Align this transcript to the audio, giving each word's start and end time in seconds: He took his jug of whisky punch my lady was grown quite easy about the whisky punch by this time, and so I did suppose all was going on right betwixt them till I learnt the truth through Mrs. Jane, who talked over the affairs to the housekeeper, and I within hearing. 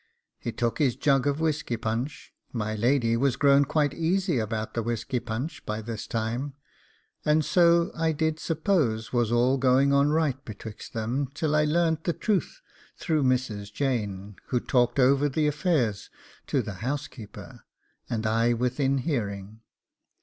He 0.39 0.51
took 0.51 0.79
his 0.79 0.95
jug 0.95 1.27
of 1.27 1.39
whisky 1.39 1.77
punch 1.77 2.33
my 2.51 2.73
lady 2.73 3.15
was 3.15 3.35
grown 3.35 3.65
quite 3.65 3.93
easy 3.93 4.39
about 4.39 4.73
the 4.73 4.81
whisky 4.81 5.19
punch 5.19 5.63
by 5.63 5.79
this 5.83 6.07
time, 6.07 6.55
and 7.23 7.45
so 7.45 7.91
I 7.95 8.11
did 8.11 8.39
suppose 8.39 9.13
all 9.13 9.19
was 9.19 9.59
going 9.59 9.93
on 9.93 10.09
right 10.09 10.43
betwixt 10.43 10.93
them 10.93 11.27
till 11.35 11.55
I 11.55 11.65
learnt 11.65 12.05
the 12.05 12.13
truth 12.13 12.61
through 12.97 13.21
Mrs. 13.25 13.71
Jane, 13.71 14.37
who 14.47 14.59
talked 14.59 14.97
over 14.97 15.29
the 15.29 15.45
affairs 15.45 16.09
to 16.47 16.63
the 16.63 16.73
housekeeper, 16.81 17.63
and 18.09 18.25
I 18.25 18.53
within 18.53 18.97
hearing. 18.97 19.59